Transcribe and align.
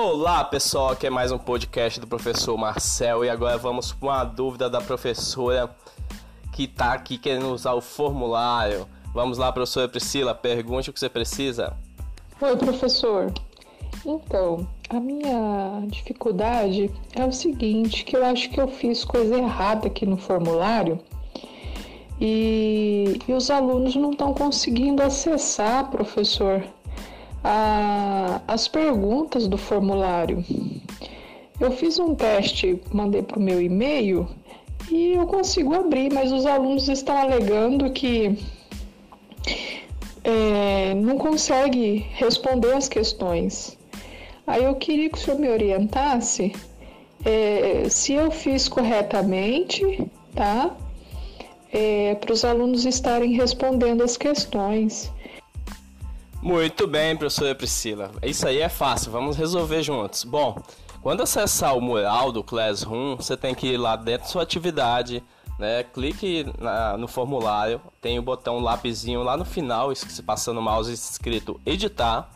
Olá 0.00 0.44
pessoal, 0.44 0.90
aqui 0.90 1.08
é 1.08 1.10
mais 1.10 1.32
um 1.32 1.38
podcast 1.38 1.98
do 1.98 2.06
professor 2.06 2.56
Marcel 2.56 3.24
e 3.24 3.28
agora 3.28 3.58
vamos 3.58 3.90
com 3.90 4.06
uma 4.06 4.22
dúvida 4.22 4.70
da 4.70 4.80
professora 4.80 5.68
que 6.52 6.66
está 6.66 6.92
aqui 6.92 7.18
querendo 7.18 7.48
usar 7.48 7.74
o 7.74 7.80
formulário. 7.80 8.86
Vamos 9.12 9.38
lá, 9.38 9.50
professora 9.50 9.88
Priscila, 9.88 10.36
pergunte 10.36 10.88
o 10.88 10.92
que 10.92 11.00
você 11.00 11.08
precisa. 11.08 11.76
Oi, 12.40 12.56
professor. 12.56 13.32
Então, 14.06 14.68
a 14.88 15.00
minha 15.00 15.82
dificuldade 15.88 16.92
é 17.16 17.24
o 17.24 17.32
seguinte, 17.32 18.04
que 18.04 18.16
eu 18.16 18.24
acho 18.24 18.50
que 18.50 18.60
eu 18.60 18.68
fiz 18.68 19.02
coisa 19.02 19.36
errada 19.36 19.88
aqui 19.88 20.06
no 20.06 20.16
formulário 20.16 21.00
e, 22.20 23.18
e 23.26 23.32
os 23.32 23.50
alunos 23.50 23.96
não 23.96 24.12
estão 24.12 24.32
conseguindo 24.32 25.02
acessar, 25.02 25.90
professor, 25.90 26.62
a, 27.42 28.40
as 28.46 28.68
perguntas 28.68 29.46
do 29.46 29.58
formulário. 29.58 30.44
Eu 31.60 31.72
fiz 31.72 31.98
um 31.98 32.14
teste, 32.14 32.80
mandei 32.92 33.22
para 33.22 33.38
o 33.38 33.42
meu 33.42 33.60
e-mail 33.60 34.28
e 34.90 35.12
eu 35.14 35.26
consigo 35.26 35.74
abrir, 35.74 36.12
mas 36.12 36.32
os 36.32 36.46
alunos 36.46 36.88
estão 36.88 37.16
alegando 37.16 37.90
que 37.90 38.38
é, 40.22 40.94
não 40.94 41.18
consegue 41.18 42.06
responder 42.10 42.72
as 42.72 42.88
questões. 42.88 43.78
Aí 44.46 44.64
eu 44.64 44.74
queria 44.76 45.10
que 45.10 45.18
o 45.18 45.20
senhor 45.20 45.38
me 45.38 45.48
orientasse 45.48 46.52
é, 47.24 47.88
se 47.88 48.12
eu 48.12 48.30
fiz 48.30 48.68
corretamente, 48.68 50.08
tá? 50.34 50.76
É, 51.72 52.14
para 52.14 52.32
os 52.32 52.44
alunos 52.44 52.86
estarem 52.86 53.32
respondendo 53.32 54.02
as 54.02 54.16
questões. 54.16 55.12
Muito 56.40 56.86
bem, 56.86 57.16
professora 57.16 57.54
Priscila. 57.54 58.12
Isso 58.22 58.46
aí 58.46 58.60
é 58.60 58.68
fácil, 58.68 59.10
vamos 59.10 59.36
resolver 59.36 59.82
juntos. 59.82 60.22
Bom, 60.22 60.56
quando 61.02 61.20
acessar 61.20 61.76
o 61.76 61.80
mural 61.80 62.30
do 62.30 62.44
Classroom, 62.44 63.16
você 63.16 63.36
tem 63.36 63.54
que 63.54 63.66
ir 63.66 63.76
lá 63.76 63.96
dentro 63.96 64.22
da 64.22 64.32
sua 64.32 64.42
atividade, 64.42 65.22
né? 65.58 65.82
Clique 65.82 66.46
na, 66.58 66.96
no 66.96 67.08
formulário, 67.08 67.80
tem 68.00 68.18
o 68.18 68.22
botão 68.22 68.60
lapisinho 68.60 69.22
lá 69.22 69.36
no 69.36 69.44
final, 69.44 69.92
se 69.94 70.22
passando 70.22 70.58
o 70.58 70.62
mouse 70.62 70.92
escrito 70.92 71.60
editar. 71.66 72.30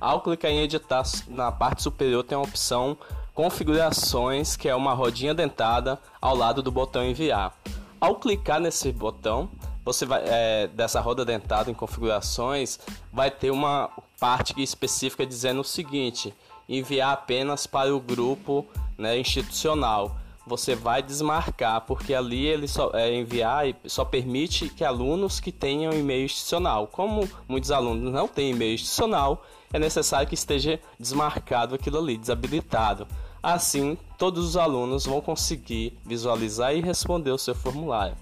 Ao 0.00 0.20
clicar 0.20 0.52
em 0.52 0.60
editar, 0.60 1.02
na 1.26 1.50
parte 1.50 1.82
superior 1.82 2.22
tem 2.22 2.38
a 2.38 2.40
opção 2.40 2.96
configurações, 3.34 4.56
que 4.56 4.68
é 4.68 4.74
uma 4.74 4.94
rodinha 4.94 5.34
dentada 5.34 5.98
ao 6.20 6.36
lado 6.36 6.62
do 6.62 6.70
botão 6.70 7.04
enviar. 7.04 7.56
Ao 8.00 8.14
clicar 8.14 8.60
nesse 8.60 8.92
botão, 8.92 9.48
você 9.88 10.04
vai 10.04 10.22
é, 10.26 10.66
dessa 10.68 11.00
roda 11.00 11.24
dentada 11.24 11.70
em 11.70 11.74
configurações, 11.74 12.78
vai 13.10 13.30
ter 13.30 13.50
uma 13.50 13.90
parte 14.20 14.54
específica 14.62 15.24
dizendo 15.24 15.62
o 15.62 15.64
seguinte: 15.64 16.34
enviar 16.68 17.12
apenas 17.12 17.66
para 17.66 17.94
o 17.94 17.98
grupo 17.98 18.66
né, 18.98 19.18
institucional. 19.18 20.16
Você 20.46 20.74
vai 20.74 21.02
desmarcar, 21.02 21.82
porque 21.82 22.14
ali 22.14 22.46
ele 22.46 22.66
só 22.66 22.90
é, 22.94 23.14
enviar 23.14 23.68
e 23.68 23.76
só 23.84 24.02
permite 24.02 24.68
que 24.70 24.82
alunos 24.82 25.40
que 25.40 25.52
tenham 25.52 25.92
e-mail 25.92 26.24
institucional. 26.24 26.86
Como 26.86 27.28
muitos 27.46 27.70
alunos 27.70 28.12
não 28.12 28.26
têm 28.26 28.50
e-mail 28.50 28.74
institucional, 28.74 29.44
é 29.72 29.78
necessário 29.78 30.26
que 30.26 30.34
esteja 30.34 30.80
desmarcado 30.98 31.74
aquilo 31.74 31.98
ali, 31.98 32.16
desabilitado. 32.16 33.06
Assim, 33.42 33.96
todos 34.16 34.44
os 34.44 34.56
alunos 34.56 35.04
vão 35.04 35.20
conseguir 35.20 35.98
visualizar 36.04 36.74
e 36.74 36.80
responder 36.80 37.30
o 37.30 37.38
seu 37.38 37.54
formulário. 37.54 38.16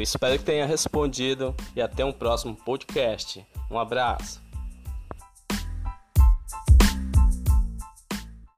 Eu 0.00 0.04
espero 0.04 0.38
que 0.38 0.44
tenha 0.44 0.64
respondido 0.64 1.54
e 1.76 1.82
até 1.82 2.02
um 2.02 2.10
próximo 2.10 2.56
podcast. 2.56 3.46
Um 3.70 3.78
abraço. 3.78 4.40